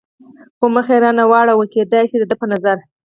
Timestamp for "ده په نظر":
2.29-2.77